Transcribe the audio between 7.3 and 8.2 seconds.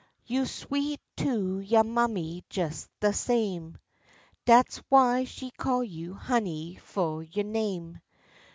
name.